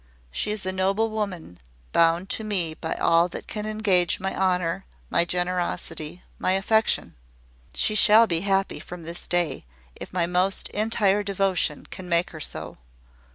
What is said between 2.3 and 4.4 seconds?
to me by all that can engage my